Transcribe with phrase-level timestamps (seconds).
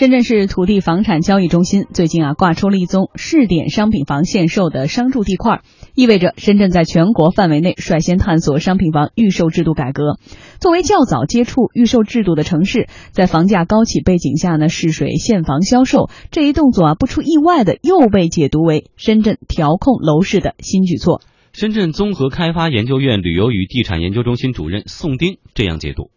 [0.00, 5.60] 深圳市土地房产交易中心最近啊挂出了一宗试点商品房限售的商住地块，
[5.94, 10.18] 意味着深圳在全国范围内率先探索商品房预售制度改革。
[10.58, 21.20] 作为较早接触预售制度的城市，在房价高企背景下呢试水现房销售这一动作啊，不出意外的又被解读为深圳调控楼市的新举措。
[21.52, 26.08] 深圳综合开发研究院旅游与地产研究中心主任宋丁这样解读。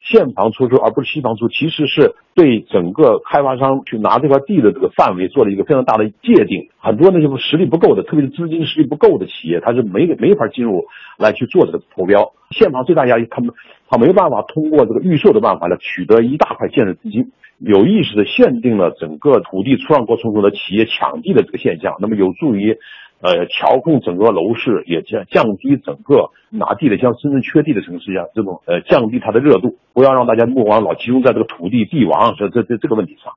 [0.00, 6.70] 现房出售而不是新房出，其实是对整个开发商去拿这块地的这个范围做了一个非常大的界定。
[6.78, 10.86] 很多那些实力不够的，特别是资金实力不够的企业，他是没没法进入
[11.18, 12.32] 来去做这个投标。
[12.50, 13.52] 现房最大压力，他们
[13.88, 22.78] 他没办法通过这个预售的办法来取得一大块建设资金，有意识的限定了整个土地出让过程中的企业抢地的这个现象，那么有助于。
[23.20, 33.34] 呃，调控整个楼市，也降降低整个拿地的像深圳缺地的城市一样，这种呃降低它的热度，不要让大家目光老集中在这个土地地王这这这这个问题上。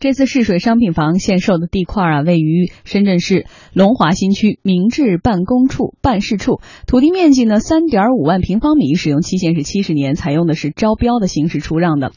[0.00, 12.12] 这次试水商品房限售的地块啊，位于深圳市龙华新区明治办公处办事处，土地面积呢三点五万平方米，使用期限是七十年，采用的是招标的形式出让的。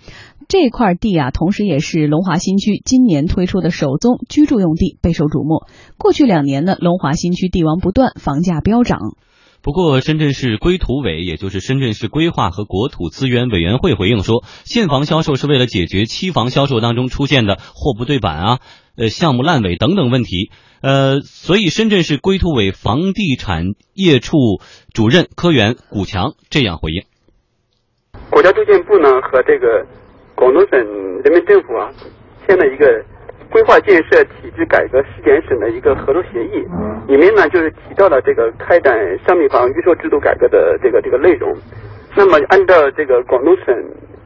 [0.53, 5.65] 这块地啊，同时也是龙华新区今年推出的首宗居住用地，备受瞩目。
[5.97, 8.99] 过去两年呢，龙华新区地王不断，房价飙涨。
[9.63, 18.59] 不过，深圳市规土委，也就是深圳市规划和国土资源委员会回应说，现房销售是为了解决期房销售当中出现的货不对板啊、
[18.95, 20.51] 呃项目烂尾等等问题。
[20.83, 23.63] 呃，所以深圳市规土委房地产
[23.95, 24.37] 业处
[24.93, 27.05] 主任科员古强这样回应：
[28.29, 30.02] 国家住建部呢和这个。
[30.43, 30.77] 广东省
[31.23, 31.89] 人民政府啊，
[32.45, 33.01] 签了一个
[33.49, 36.67] 规划建设体制改革试点省的一个合作协议，
[37.07, 38.93] 里面呢就是提到了这个开展
[39.25, 41.55] 商品房预售制度改革的这个这个内容。
[42.13, 43.73] 那么按照这个广东省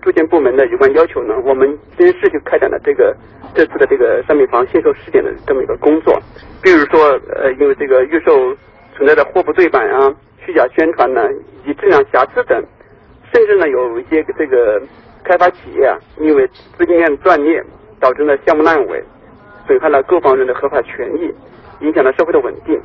[0.01, 3.15] 住建部门的有关要求呢，我们先是就开展了这个
[3.53, 6.19] 这次的这个商品房限售试点的这么一个工作。
[6.63, 8.57] 比如说，呃，因为这个预售
[8.95, 10.11] 存在的货不对版啊、
[10.43, 11.21] 虚假宣传呢，
[11.63, 12.59] 以及质量瑕疵等，
[13.37, 14.81] 甚至呢有一些这个。
[15.23, 17.61] 开发企业啊，因为资金链断裂，
[17.99, 19.03] 导致了项目烂尾，
[19.67, 21.29] 损害了购房人的合法权益，
[21.81, 22.79] 影响了社会的稳定。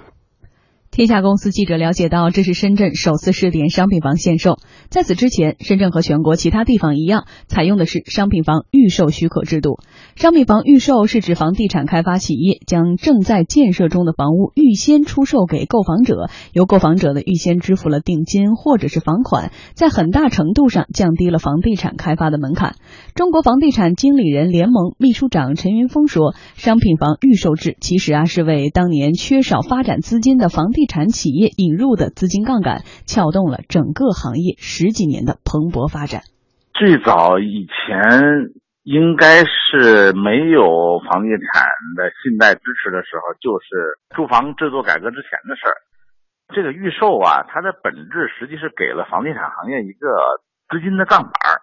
[0.92, 4.58] 天下公司记者了解到，这是深圳首次试点商品房限售。
[4.91, 9.78] 在此之前，深圳和全国其他地方一样，采用的是商品房预售许可制度。
[10.16, 22.75] 商品房预售是指房地产开发企业将正在建设中的房屋预先出售给购房者，由购房者呢预先支付了定金或者是房款，在很大程度上降低了房地产开发的门槛。
[23.14, 36.22] 中国房地产经理人联盟秘书长陈云峰说：“商品房预售制其实啊是为当年缺少发展资金的房地地产企业引入的资金杠杆，撬动了整个行业十几年的蓬勃发展。
[36.75, 38.50] 最早以前。”
[38.82, 41.62] 应该是没有房地产
[41.94, 45.78] 的信贷支持的时候，就是住房制度改革之前的事儿。
[46.53, 50.10] 这个预售啊，它的本质实际是给了房地产行业一个
[50.69, 51.62] 资金的杠杆。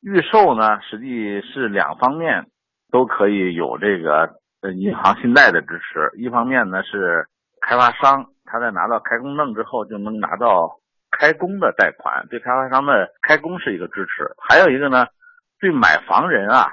[0.00, 2.46] 预售呢，实际是两方面
[2.92, 4.38] 都可以有这个
[4.70, 6.16] 银行信贷的支持。
[6.22, 7.26] 一方面呢是
[7.66, 10.80] 开发商他在拿到开工证之后就能拿到
[11.10, 14.34] 开工的贷款，对开发商的开工是一个支持。
[14.48, 15.06] 还有一个呢。
[15.62, 16.72] 对买房人啊，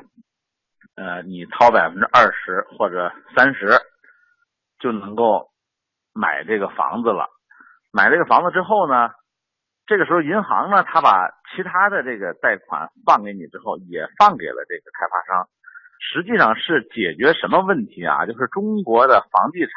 [0.96, 3.68] 呃，你掏百分之二十或者三十，
[4.80, 5.50] 就能够
[6.14, 7.28] 买这个房子了。
[7.92, 9.10] 买这个房子之后呢，
[9.88, 15.50] 这个时候银行呢，他把其他的这个贷款放给你之后，也放给了这个开发商。
[16.00, 18.26] 实际上是解决什么问题啊？
[18.26, 19.72] 就是中国的房地产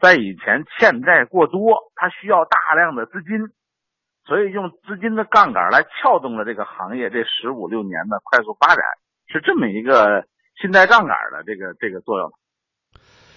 [0.00, 3.52] 在以前欠债过多，它需要大量的资金。
[4.24, 8.84] 所以用资金的杠杆来撬动了这个行业这十五六年的快速发展，
[9.28, 10.26] 是这么一个
[10.60, 12.32] 信贷杠杆的这个这个作用。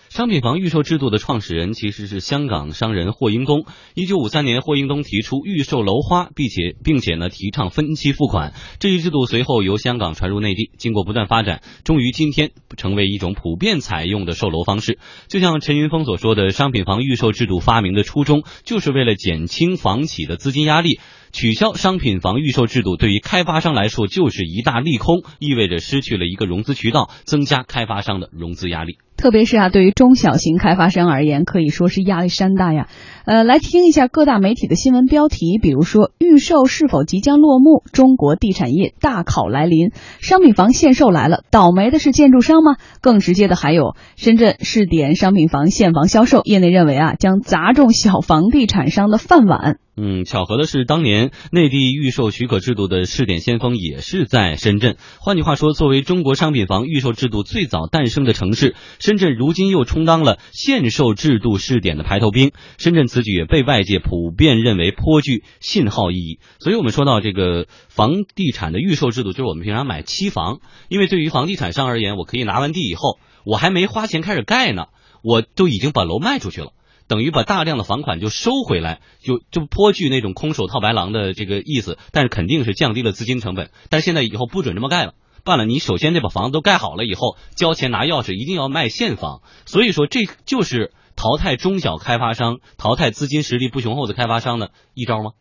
[0.09, 3.65] 商品房预售制度的创始人其实是香港商人霍英东。
[3.93, 8.55] 一九五三年，霍英东提出预售楼花，并且并且呢提倡分期付款。
[8.79, 14.97] 这一制度随后由香港传入内地，经过不断发展，终于今天成为一种普遍采用的售楼方式。
[15.27, 20.99] 就像陈云峰所说的，商品房预售制度发明的初衷就是为了减轻房企的资金压力。
[21.31, 28.97] 取消商品房预售制度对于开发商来说就是一大利空，意味着失去了一个融资渠道，增加开发商的融资压力。
[29.17, 32.87] 特别是啊，对于中小型开发商而言，可以说是压力山大呀。
[33.25, 37.83] 呃，来听一下各大媒体的新闻标题，比如说预售是否即将落幕？
[37.91, 39.91] 中国地产业大考来临，
[40.21, 42.77] 商品房限售来了，倒霉的是建筑商吗？
[43.01, 49.79] 更直接的还有深圳试点商品房现房销售，业内认为啊，将砸中小房地产商的饭碗。
[50.01, 54.95] 嗯，巧合的是，当年内地预售许可制度的试点先锋也是在深圳。
[55.19, 62.53] 换句话说，作为中国商品房预售制度最早诞生的城市，深圳如今又充当了限售制度试点的排头兵。
[62.77, 66.39] 深圳此举也被外界普遍认为颇具信号意义。
[66.59, 74.85] 所以我们说到这个房地产的预售制度，就是我们平常买期房，因为对于房地产商而言，我可以拿完地以后，我还没花钱开始盖呢，
[75.23, 76.71] 我都已经把楼卖出去了。
[77.09, 83.71] 等于把大量的房款就收回来，就就颇具那种空手套白狼的这个意思，但是肯定是降低了资金成本。
[83.89, 89.41] 但现在以后不准这么盖了，办了你首先得把房子都盖好了以后，交钱拿钥匙，一定要卖现房。
[89.65, 95.31] 所以说这就是淘汰中小开发商、淘汰资金实力不雄厚的开发商的一招吗？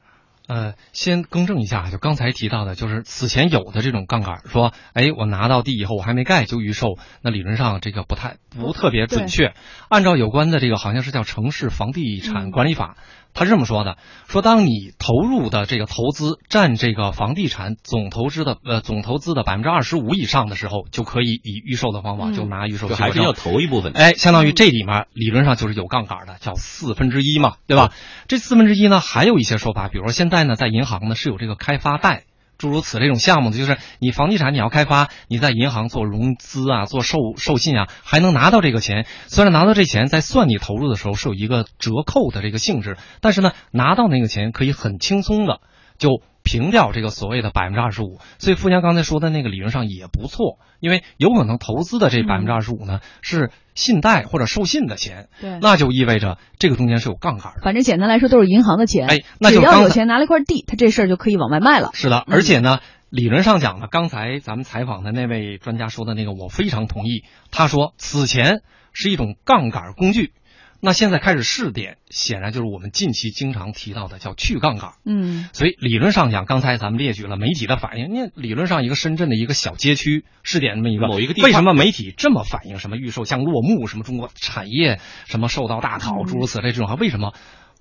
[0.49, 9.53] 呃，先更正一下，就刚才提到的，就是此前有的这种杠杆，说，哎，我拿到地以后我还没盖就预售，那理论上这个不太不特别准确。
[9.91, 12.97] 按照有关的这个好像是叫《城市房地产管理法》。
[13.35, 13.97] 他是这么说的：
[14.27, 22.89] 说当你投入的这个投资占这个房地产总投资的呃总投资的百分之二十五以上的时候，就可以以预售的方法就拿预售。
[22.89, 23.93] 还是要投一部分。
[23.93, 27.93] 哎，相当于这里面理论上就是有杠杆的，叫四分之一嘛，对吧？
[28.27, 32.25] 这四分之一呢，还有一些说法，比如说现在呢，在银行呢是有这个开发贷。
[32.59, 39.07] 诸如此这种项目的，就是你房地产你要开发，你在银行做融资啊，做授授信啊，还能拿到这个钱。
[39.29, 45.61] 虽然拿到这钱在算你投入的时候是有一个折扣的这个性质，但是呢，拿到那个钱可以很轻松的
[45.97, 46.21] 就。
[46.49, 57.61] 平掉这个所谓的百分之二十五，所以富强刚才说的那个理论上也不错，因为有可能投资的这百分之二十五呢是信贷或者授信的钱，对，那就意味着这个中间是有杠杆的。
[57.63, 61.91] 反正简单来说都是银行的钱，哎，那就只要有钱拿了一块地，他这事儿就可以往外卖了。
[61.93, 62.79] 是的，而且呢，
[63.11, 67.25] 理论上讲呢，刚才咱们采访的那位专家说的那个，我非常同意。
[67.51, 68.63] 他说此前
[68.95, 70.33] 是一种杠杆工具。
[70.81, 74.93] 那现在开始试点，显然就是我们近期经常提到的叫去杠杆。
[75.05, 78.09] 嗯，所以理论上讲，刚才咱们列举了媒体的反应。
[78.13, 82.79] 那理论上一个深圳的一个小街区试点那么一个某一个地方，为什么媒体这么反应？
[82.79, 87.33] 什么预售像落幕，什么中国产业什么受到大考，诸如此类这种话，为什么？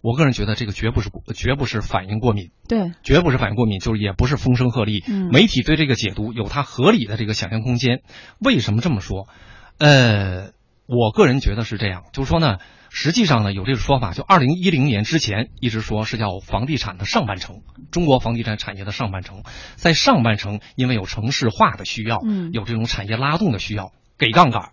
[0.03, 5.03] 我个人觉得这个绝不是绝不是反应过敏，对，绝不是反应过敏，就是也不是风声鹤唳。
[5.07, 8.01] 嗯，媒体对这个解读有它合理的这个想象空间。
[8.39, 9.27] 为什么这么说？
[9.79, 10.51] 呃，
[10.87, 12.57] 我个人觉得是这样，就是说呢。
[12.89, 17.57] 实际上呢，有这个说法，就二零一零年之前一直说是叫房地产的上半程，
[17.91, 19.43] 中国房地产产业的上半程，
[19.75, 24.69] 在上半程因为有城市化的需要，嗯，有这种产业拉动的需要，给杠杆，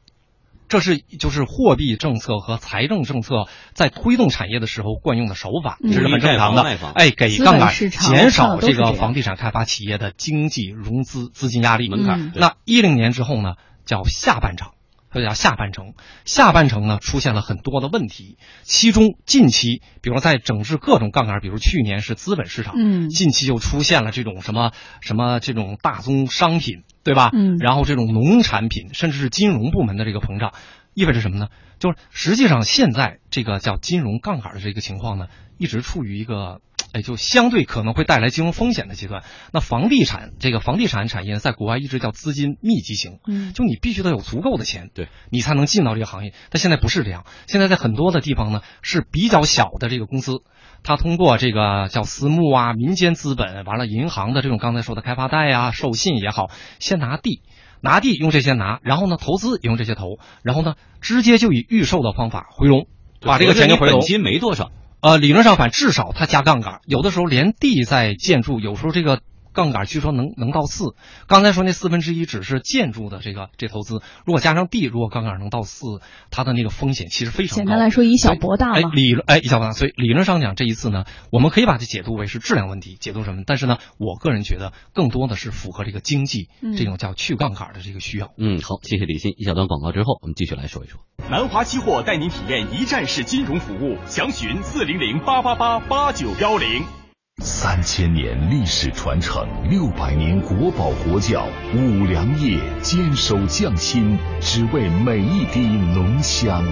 [0.69, 6.63] 这是就是货币政策和财政政策在推动产业的时候惯用的手法，这是很正常的。
[6.95, 12.33] 哎，给杠杆，减少这个房地产开发企业的经济融资资金压力门槛。
[12.37, 14.71] 那一零年之后呢，叫下半场。
[15.15, 15.95] 这叫下半程，
[16.25, 27.31] 下半程呢出现了很多的问题，其中近期，比如在整治各种杠杆，比如去年是资本市场，嗯，近期又出现了这种什么什么这种大宗商品，对吧？
[27.33, 30.53] 嗯，然后这种农产品，甚至是金融部门的这个膨胀，
[30.95, 31.47] 意味着什么呢？
[31.79, 35.29] 就是实际上现在这个叫金融杠杆的这个情况呢，
[35.59, 36.61] 一直处于一个。
[36.94, 39.25] 哎，就相对可能会带来金融风险的阶段。
[39.52, 46.32] 那房地产这个房地产产业在国外一直叫资金密集型，嗯，就你必须得有足够的钱，对你才能进到这个行业。
[46.50, 50.44] 但现在不是这样，现在在很多的地方呢是比较小的这个公司，
[50.85, 56.49] 它通过这个叫私募啊、民间资本，完了银行的这种刚才说的开发贷啊、授信也好，
[56.79, 57.43] 先拿地，
[57.81, 62.86] 拿地用这些拿，然后呢投资也用这些投，然后呢直接就以预售的方法回笼，
[63.20, 63.98] 把这个钱就回笼。
[63.98, 64.70] 本金没多少。
[65.05, 69.20] 呃，理论上反至少它加杠杆，有的时候连地在建筑，有时候这个
[69.55, 70.94] 杠杆据说能能到四。
[71.27, 75.87] 刚才说那四分之一只是建筑的这个这投资，如果加上地，如果杠杆能到四，
[76.31, 77.63] 它的那个风险其实非常高。
[77.63, 78.77] 简单来说，以小博大嘛。
[78.77, 83.44] 哎，理论哎以小博大，所以理论上讲，这一次呢，我们可以把它解读为是质量问题，解读什么？
[83.46, 88.32] 但是呢，我个人觉得更多的是符合这个经济这种叫去杠杆的这个需要。
[88.37, 89.32] 嗯，好，谢谢李欣。
[89.37, 91.01] 一小段广告之后，我们继续来说一说。
[91.31, 97.04] 南华期货带您体验一站式金融服务，详询四零零八八八八九幺零。
[97.43, 106.62] 三千年历史传承，六百年国宝国窖，五粮液坚守匠心，只为每一滴浓香。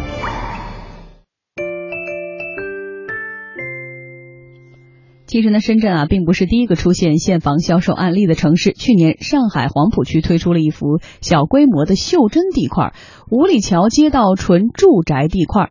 [5.26, 8.73] 其实呢，深圳啊，并不是第一个出现现房销售案例的城市。
[8.73, 12.95] 去年，上海黄浦区推出了一幅小规模的袖珍地块——
[13.33, 15.71] 五里桥街道纯住宅地块。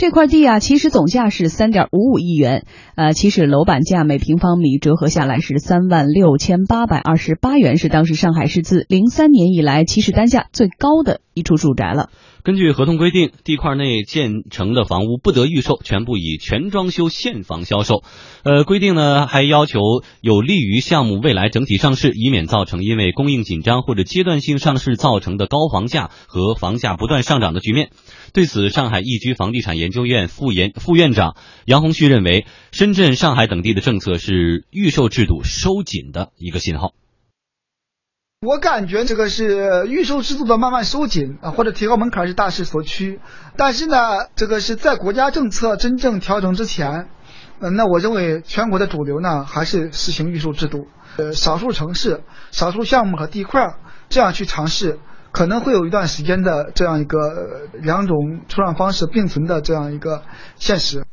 [0.00, 2.64] 这块地啊，其实总价是三点五五亿元，
[2.94, 12.10] 呃，其实楼板价每平方米折合下来是三万六千八百二十八元，是当时上海市自零三年以来起始单价最高的一处住宅了。
[12.42, 18.02] 根据合同规定，地块内建成的房屋不得预售，全部以全装修现房销售。
[18.42, 19.80] 呃，规定呢还要求
[20.20, 27.90] 有利于项目未来整体上市，以免造成因为供应紧张或者阶段性上市造成的高房价和房价不断上涨的局面。
[28.32, 36.92] 对此，上海易居房地产研究院副研副院长杨红旭认为，深圳、上海等地的政策是预售制度收紧的一个信号。
[38.46, 43.20] 我感觉这个是预售制度的慢慢收紧啊，或者提高门槛是大势所趋。
[43.58, 43.98] 但是呢，
[44.34, 47.10] 这个是在国家政策真正调整之前，
[47.58, 50.86] 那我认为全国的主流呢还是实行预售制度。
[51.18, 53.74] 呃，少数城市、少数项目和地块
[54.08, 54.98] 这样去尝试，
[55.32, 58.16] 可能会有一段时间的这样一个两种
[58.48, 60.22] 出让方式并存的这样一个
[60.56, 61.04] 现实。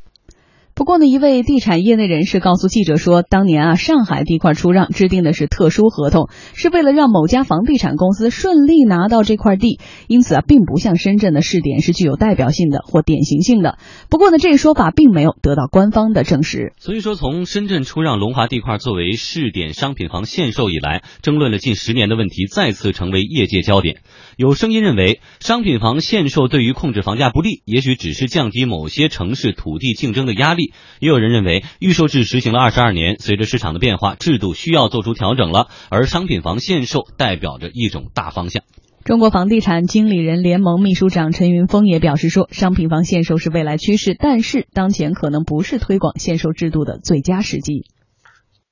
[0.78, 13.80] 不过呢，一位地产业内人士告诉记者说，当年啊，上海地块出让制定的是特殊合同，是为了让某家房地产公司顺利拿到这块地，因此啊，并不像深圳的试点是具有代表性的或典型性的。
[14.12, 16.74] 不过呢，这一说法并没有得到官方的证实。
[16.78, 24.02] 所以说，从深圳出让龙华地块作为试点商品房限售以来，争论了近十年的问题再次成为业界焦点。
[24.38, 30.67] 有声音认为，商品房限售对于控制房价不利，也许只是降低某些城市土地竞争的压力。
[31.00, 35.68] 也有人认为，预售制实行了二十二年，随着市场的变化，制度需要做出调整了。
[35.90, 38.64] 而商品房限售代表着一种大方向。
[39.06, 47.86] 中国房地产经理人联盟秘书长陈云峰也表示说，商品房限售是未来趋势，但是当前可能不是推广限售制度的最佳时机。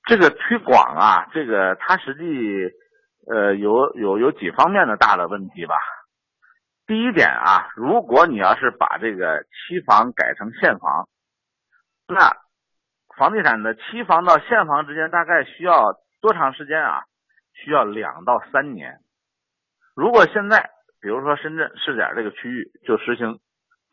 [0.08, 2.22] 这个推广啊，这个它实际
[3.32, 5.74] 呃有有有几方面的大的问题吧。
[6.86, 11.08] 第一点啊，如果你要是把这个期房改成现房，
[12.07, 12.38] 那
[13.17, 17.03] 房地产的期房到现房之间大概需要多长时间啊？
[17.53, 19.00] 需要两到三年。
[19.95, 20.69] 如果现在，
[21.01, 23.39] 比如说深圳试点这个区域就实行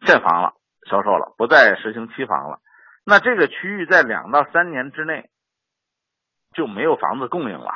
[0.04, 0.54] 现房了，
[0.90, 2.58] 销售了，不再实行期房了，
[3.06, 5.30] 那这个区域在两到三年之内
[6.52, 7.72] 就没有房子供应了。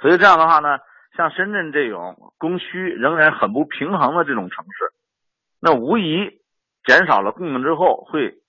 [0.00, 0.78] 所以这样的话呢，
[1.16, 4.94] 像深圳这种供需仍然很不平衡的这种城市，
[5.60, 6.40] 那无疑
[6.84, 8.40] 减少了供应之后会。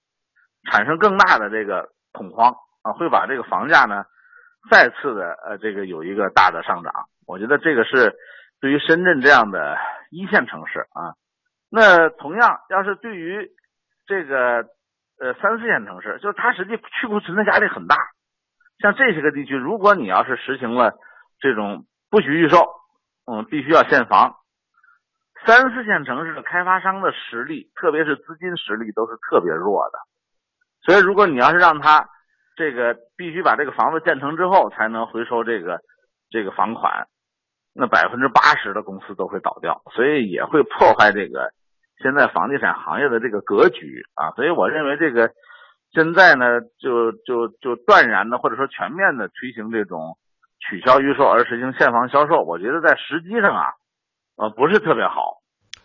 [0.72, 4.06] 产生更大的这个恐慌啊，会把这个房价呢
[4.70, 6.94] 再次的呃这个有一个大的上涨。
[7.26, 8.16] 我觉得这个是
[8.62, 9.78] 对于深圳这样的
[10.12, 11.14] 一线城市啊，
[11.70, 13.52] 那同样要是对于
[14.06, 14.66] 这个
[15.20, 17.96] 呃三四线城市，就是它实际去库存的压力很大。
[18.80, 20.94] 像这些个地区，如果你要是实行了
[21.40, 22.66] 这种不许预售，
[23.26, 24.36] 嗯，必须要现房，
[25.46, 30.00] 三四线城市的开发商的实力，特别是资金实力都是特别弱的。
[30.82, 32.08] 所以，如果你要是让他
[32.56, 35.80] 这个必须把这个房子建成之后才能回收这个
[36.30, 37.08] 这个房款，
[37.74, 41.52] 那百分之八十的公司都会倒掉，所以也会破坏这个
[42.02, 44.32] 现在房地产行业的这个格局啊。
[44.32, 45.32] 所以我认为这个
[45.92, 50.18] 现在呢，就就就断然的或者说全面的推行这种
[50.60, 53.74] 取消预售而实行现房销售，我觉得在时机上啊，
[54.38, 55.39] 呃，不是特别好。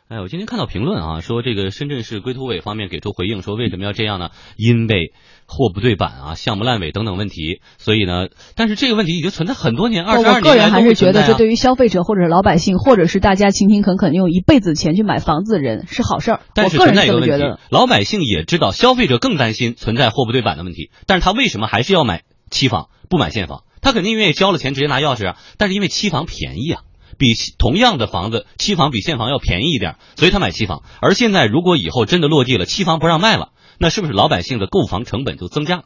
[0.07, 4.29] 哎，我今天看到评论啊，说这个深圳市规土委方面给出回应，说为什么要这样呢？
[4.59, 5.15] 因为
[5.47, 10.43] 货不对版啊，项目烂尾等等问题，所以呢，但是这个问题已经存在很多年，二十二年。
[10.43, 16.41] 我个人还是觉得，这对于消费者或者是老百姓，或者是大家勤勤恳恳用一辈子钱去买房子的人是好事儿。
[16.55, 17.59] 但是存在一个问题，得。
[17.71, 23.63] 老百姓也知道，消费者更担心存在货不对版的问题，但是他为什么还是要买期房不买现房？
[23.81, 26.83] 他肯定愿意交了钱直接拿钥匙啊，但是因为期房便宜啊。
[27.19, 30.83] 比同样的房子，期房比现房要便宜一点，所以他买期房。
[31.01, 35.85] 而现在，如果以后真的落地了，期房不让卖了，那是不是老百姓的购房成本就增加了？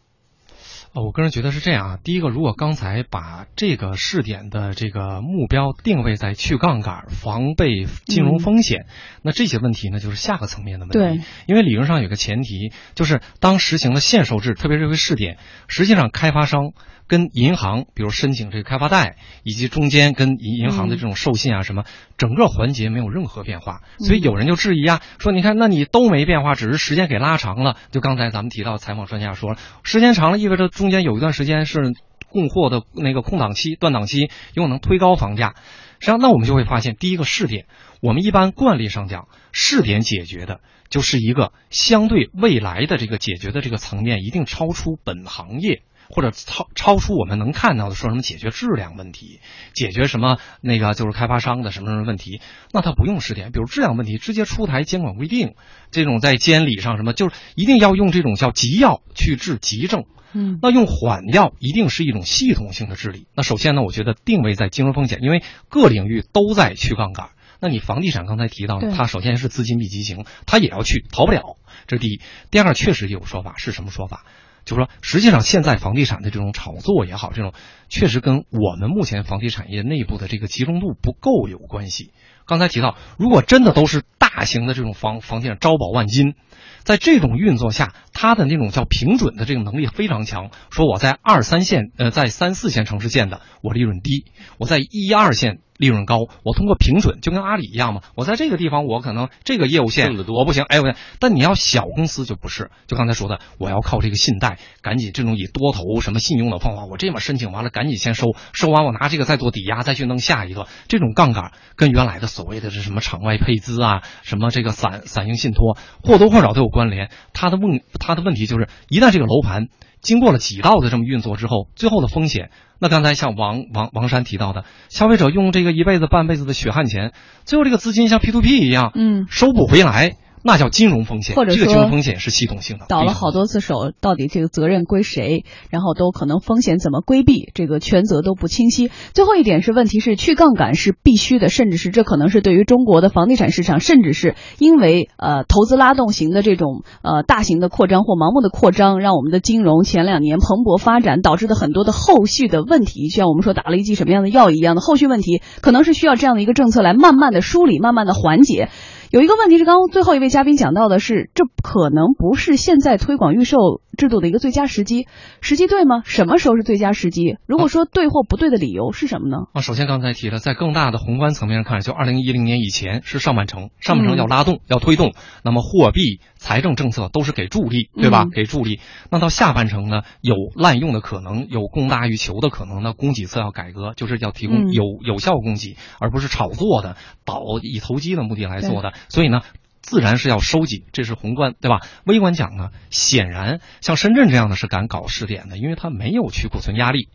[0.92, 1.98] 哦，我个人觉得是这样啊。
[2.02, 8.86] 第一个，如果刚才把这个试点的这个目标定位在去杠杆、防备金融风险，
[9.22, 10.98] 那这些问题呢，就是下个层面的问题。
[10.98, 16.72] 对，因为理论上有个前提，就是当实行了限售制，特别这个试点，实际上开发商。
[17.10, 21.84] 跟银行，比如申请这个开发贷，以及中间跟银银行的这种授信啊什么，
[22.18, 27.76] 整个环节没有任何变化，所以有人就质疑啊，说你看，那你都没变化，只是时间给拉长了。
[27.90, 31.92] 就刚才咱们提到采访专家说了，时间长了意味着中间有一段时间是
[32.30, 35.56] 供货的那个空档期、断档期，有可能推高房价。
[35.98, 37.66] 实际上，那我们就会发现，第一个试点，
[38.00, 45.82] 我们一般惯例上讲，试点解决的就是一个相对未来的这个解决的这个层面，一定超出本行业。
[46.08, 49.40] 或者超超出我们能看到的，说什么解决质量问题，
[49.74, 52.40] 解决什么那个就是开发商的什么什么问题，
[52.72, 55.54] 那它不用试点，比如质量问题，直接出台监管规定，
[55.90, 60.04] 这种在监理上什么，就是一定要用这种叫急药去治急症。
[60.34, 63.26] 嗯，那用缓药一定是一种系统性的治理。
[63.34, 67.30] 那首先呢，我觉得定位在金融风险，因为各领域都在去杠杆。
[67.60, 71.56] 那你房地产刚才提到了，它首先是资金密集型，它也要去，逃不了。
[71.86, 72.20] 这是第一。
[72.50, 74.26] 第二，确实有说法，是什么说法？
[74.68, 77.54] 就是说，实际上现在房地产的这种炒作也好，这种
[77.88, 82.12] 确实跟我们目前房地产业内部的这个集中度不够有关系。
[82.44, 86.34] 刚才提到，如果真的都是大型的这种房房地产招宝万金，
[86.82, 90.50] 在这种运作下，它的那种叫平准的这个能力非常强。
[90.70, 96.18] 说我在二三线，呃，在三四线城市建的，我利润低；我在一二线利润高。
[96.44, 98.02] 我通过平准，就跟阿里一样嘛。
[98.14, 117.10] 我在这个地方，我可能这个业务线我不行，哎，我但你要小公司就不是，就刚才说的，我要靠这个信贷，赶紧这种以多头什么信用的方法，我这么申请完了，赶紧先收，收完我拿这个再做抵押，再去弄下一个，这种杠杆跟原来的所谓的是什么场外配资啊，什么这个散散型信托，或多或少都有关联。
[117.32, 119.68] 它的问它的问题就是，一旦这个楼盘
[120.00, 127.12] 经过了几道的这么运作之后，最后的风险，那刚才像王王王山提到的，消费者用这个一辈子半辈子的血汗钱，
[127.44, 131.36] 最后这个资金像 P to P 一样，嗯，收不回来，那叫金融风险。
[131.36, 135.44] 或者这个金说融风险是系统性的，倒了好多次手，到底这个责任归谁？
[135.70, 138.90] 然后都可能风险怎么规避，这个权责都不清晰。
[139.14, 158.68] 最后一点是，问题是去杠杆是必须的，甚至是这可能是对于中国的房地产市场，甚至是因为呃投资拉动型的这种呃大型的扩张或盲目的扩张，让我们的金融前两年蓬勃发展导致的很多的后续的问题，就像我们说打了一剂什么样的药一样的后续问题，可能是需要这样的一个政策来慢慢的梳理，慢慢的缓解。
[159.10, 165.06] 有一个问题是，刚刚最后一位嘉宾讲到的是，这可能不是现在推广预售制度的一个最佳时机，
[165.42, 166.02] 时机对吗？
[166.04, 167.36] 什么时候是最佳时机？
[167.46, 169.48] 如果说对或不对的理由是什么呢？
[169.52, 175.12] 啊，首先刚才提了，在更大的宏观层面上看，就二零一零年以前是上半程，上半程要拉动、要推动，
[175.42, 178.22] 那么货币、财政政策都是给助力，对吧？
[178.22, 178.78] 嗯给助力。
[179.10, 188.92] 那到下半程呢，有滥用的可能，有供大于求的可能，那供给侧要改革，就是要提供嗯有、有效供给，而不是炒作的、倒以投机的目的来做的。
[189.08, 189.40] 所以呢。
[189.88, 191.80] 自然是要收紧，这是宏观，对吧？
[192.04, 197.08] 微观讲呢，显然像深圳这样的是敢搞试点的，因为它没有去库存压力。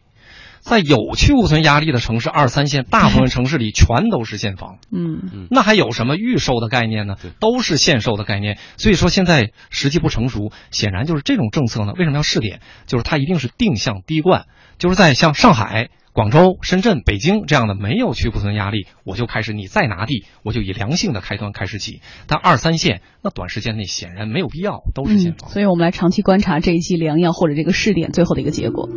[0.59, 7.15] 在有去库存压力的城市，二三线大部分城市里全都是现房，嗯那还有什么预售的概念呢？
[7.39, 8.57] 都是限售的概念。
[8.77, 12.59] 所以说现在时机不成熟，显然就是这种政策呢，为什么要试点？
[12.87, 14.45] 就是它一定是定向滴灌，
[14.79, 15.89] 就是在像上海。
[16.13, 22.01] 广州、深圳、北京这样的没有去库存压力，我就开始你再拿地，我就以良性的开端开始起。
[22.27, 25.49] 但二三线那短时间内显然没有必要，都是现嗯，房。
[25.49, 28.87] 所以我们来长期观察这一剂良药或者这个试点最后的一个结果。